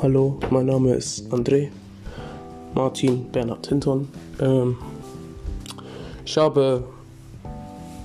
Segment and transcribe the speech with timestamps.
[0.00, 1.68] Hallo, mein Name ist André
[2.74, 4.08] Martin Bernhard Hinton.
[4.40, 4.78] Ähm,
[6.24, 6.84] ich habe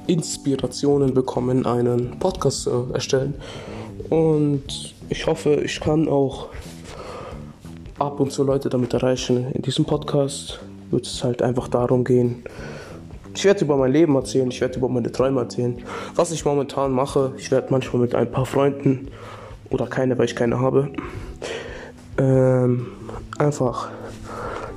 [0.08, 3.36] Inspirationen bekommen, einen Podcast zu erstellen.
[4.10, 6.50] Und ich hoffe, ich kann auch
[7.98, 9.50] ab und zu Leute damit erreichen.
[9.54, 10.60] In diesem Podcast
[10.92, 12.44] wird es halt einfach darum gehen.
[13.36, 15.82] Ich werde über mein Leben erzählen, ich werde über meine Träume erzählen,
[16.14, 17.32] was ich momentan mache.
[17.38, 19.08] Ich werde manchmal mit ein paar Freunden
[19.70, 20.92] oder keine, weil ich keine habe,
[22.18, 22.88] ähm,
[23.38, 23.90] einfach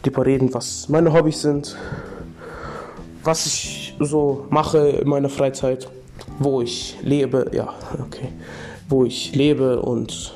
[0.02, 1.76] darüber reden, was meine Hobbys sind,
[3.24, 5.88] was ich so mache in meiner Freizeit,
[6.38, 8.28] wo ich lebe, ja, okay,
[8.88, 10.32] wo ich lebe und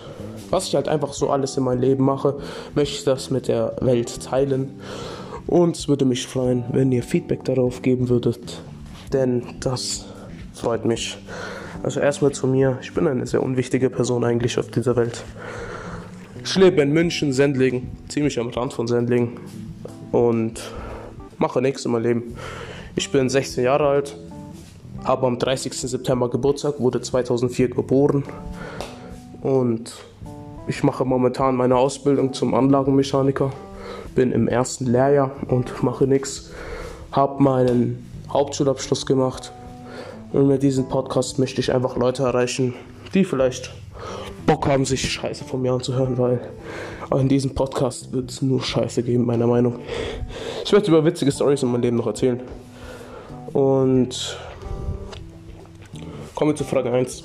[0.51, 2.39] was ich halt einfach so alles in meinem Leben mache,
[2.75, 4.81] möchte ich das mit der Welt teilen.
[5.47, 8.61] Und es würde mich freuen, wenn ihr Feedback darauf geben würdet,
[9.13, 10.07] denn das
[10.53, 11.19] freut mich.
[11.83, 15.23] Also erstmal zu mir, ich bin eine sehr unwichtige Person eigentlich auf dieser Welt.
[16.43, 19.39] Ich lebe in München, Sendling, ziemlich am Rand von Sendling
[20.11, 20.61] und
[21.39, 22.37] mache nichts in meinem Leben.
[22.97, 24.17] Ich bin 16 Jahre alt,
[25.05, 25.73] habe am 30.
[25.73, 28.25] September Geburtstag, wurde 2004 geboren
[29.43, 29.93] und
[30.67, 33.53] ich mache momentan meine Ausbildung zum Anlagenmechaniker,
[34.15, 36.51] bin im ersten Lehrjahr und mache nichts,
[37.13, 39.53] habe meinen Hauptschulabschluss gemacht
[40.33, 42.75] und mit diesem Podcast möchte ich einfach Leute erreichen,
[43.13, 43.73] die vielleicht
[44.47, 46.41] Bock haben, sich Scheiße von mir anzuhören, weil
[47.19, 49.81] in diesem Podcast wird es nur Scheiße geben, meiner Meinung.
[50.65, 52.41] Ich werde über witzige Stories in meinem Leben noch erzählen.
[53.53, 54.39] Und
[56.35, 57.25] kommen wir zu Frage 1.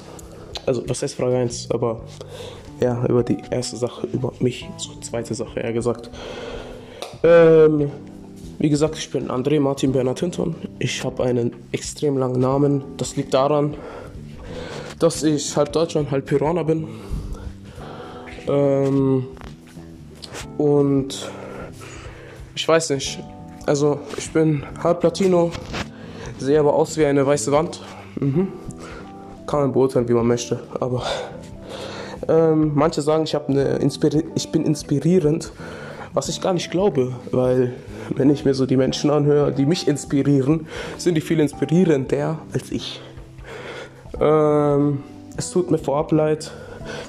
[0.65, 1.69] Also, was heißt Frage 1?
[1.71, 2.01] Aber
[2.79, 6.09] ja, über die erste Sache, über mich, zur zweite Sache eher gesagt.
[7.23, 7.91] Ähm,
[8.57, 10.55] wie gesagt, ich bin André Martin Bernhard Hinton.
[10.79, 12.83] Ich habe einen extrem langen Namen.
[12.97, 13.75] Das liegt daran,
[14.99, 16.87] dass ich halb Deutscher und halb Peruaner bin.
[18.47, 19.27] Ähm,
[20.57, 21.29] und
[22.55, 23.19] ich weiß nicht.
[23.65, 25.51] Also, ich bin halb Latino,
[26.37, 27.81] sehe aber aus wie eine weiße Wand.
[28.19, 28.49] Mhm.
[29.47, 30.61] Kann man beurteilen, wie man möchte.
[30.79, 31.03] Aber
[32.27, 33.79] ähm, manche sagen, ich, eine
[34.35, 35.51] ich bin inspirierend,
[36.13, 37.73] was ich gar nicht glaube, weil
[38.15, 42.71] wenn ich mir so die Menschen anhöre, die mich inspirieren, sind die viel inspirierender als
[42.71, 43.01] ich.
[44.19, 45.03] Ähm,
[45.37, 46.51] es tut mir vorab leid,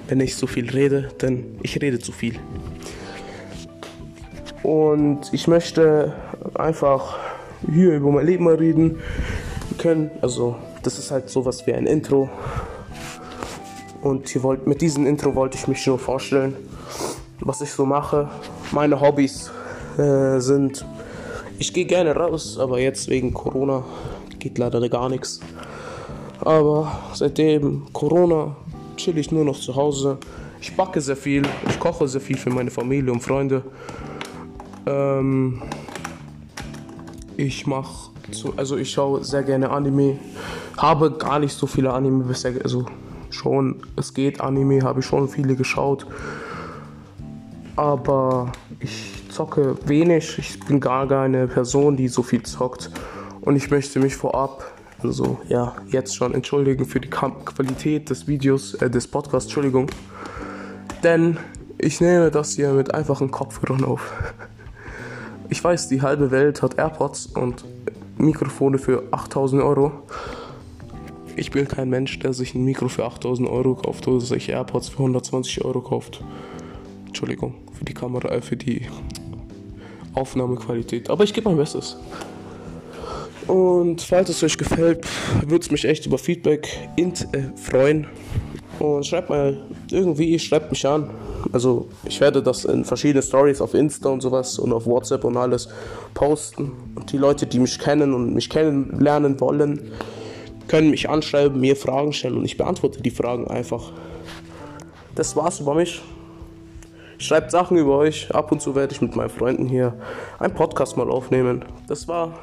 [0.08, 2.38] wenn ich so viel rede, denn ich rede zu viel.
[4.62, 6.14] Und ich möchte
[6.54, 7.16] einfach
[7.72, 8.98] hier über mein Leben mal reden
[9.78, 10.10] können.
[10.22, 12.28] Also, das ist halt sowas wie ein Intro.
[14.02, 16.56] Und hier wollt, mit diesem Intro wollte ich mich nur vorstellen,
[17.40, 18.28] was ich so mache.
[18.72, 19.50] Meine Hobbys
[19.98, 20.84] äh, sind,
[21.58, 23.84] ich gehe gerne raus, aber jetzt wegen Corona
[24.38, 25.40] geht leider gar nichts.
[26.40, 28.56] Aber seitdem Corona
[28.96, 30.18] chill ich nur noch zu Hause.
[30.60, 33.62] Ich backe sehr viel, ich koche sehr viel für meine Familie und Freunde.
[34.86, 35.62] Ähm,
[37.36, 38.10] ich mache,
[38.56, 40.18] also ich schaue sehr gerne Anime.
[40.76, 42.86] Habe gar nicht so viele Anime bisher, also
[43.30, 46.06] schon, es geht Anime, habe ich schon viele geschaut.
[47.76, 50.38] Aber ich zocke wenig.
[50.38, 52.90] Ich bin gar keine Person, die so viel zockt.
[53.42, 54.64] Und ich möchte mich vorab
[55.02, 59.90] also ja, jetzt schon entschuldigen für die Qualität des Videos, äh, des Podcasts, Entschuldigung.
[61.02, 61.38] Denn
[61.78, 64.12] ich nehme das hier mit einfachen Kopfhörern auf.
[65.48, 67.64] Ich weiß, die halbe Welt hat AirPods und
[68.18, 69.92] Mikrofone für 8000 Euro.
[71.36, 74.88] Ich bin kein Mensch, der sich ein Mikro für 8000 Euro kauft oder sich AirPods
[74.88, 76.24] für 120 Euro kauft.
[77.06, 78.88] Entschuldigung für die Kamera, äh, für die
[80.14, 81.10] Aufnahmequalität.
[81.10, 81.96] Aber ich gebe mein Bestes.
[83.46, 85.06] Und falls es euch gefällt,
[85.46, 88.06] würde es mich echt über Feedback int, äh, freuen.
[88.78, 89.56] Und schreibt mal
[89.90, 91.10] irgendwie, schreibt mich an.
[91.52, 95.36] Also ich werde das in verschiedene Stories auf Insta und sowas und auf WhatsApp und
[95.36, 95.68] alles
[96.12, 96.72] posten.
[96.94, 99.92] Und die Leute, die mich kennen und mich kennenlernen wollen,
[100.68, 103.92] können mich anschreiben, mir Fragen stellen und ich beantworte die Fragen einfach.
[105.14, 106.02] Das war's über mich.
[107.18, 108.34] Schreibt Sachen über euch.
[108.34, 109.94] Ab und zu werde ich mit meinen Freunden hier
[110.38, 111.64] einen Podcast mal aufnehmen.
[111.88, 112.34] Das war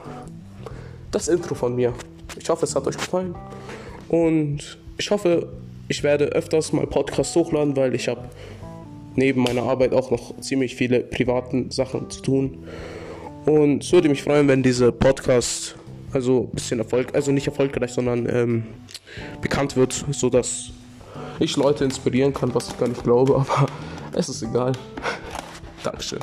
[1.14, 1.94] das Intro von mir.
[2.40, 3.36] Ich hoffe, es hat euch gefallen.
[4.10, 5.48] Und ich hoffe,
[5.88, 8.22] ich werde öfters mal Podcasts hochladen, weil ich habe
[9.16, 12.68] neben meiner Arbeit auch noch ziemlich viele privaten Sachen zu tun.
[13.46, 15.76] Und es würde mich freuen, wenn dieser Podcast
[16.14, 18.64] also ein bisschen Erfolg, also nicht erfolgreich, sondern ähm,
[19.42, 20.70] bekannt wird, sodass
[21.40, 23.68] ich Leute inspirieren kann, was ich gar nicht glaube, aber
[24.14, 24.74] es ist egal.
[25.84, 26.20] Dankeschön.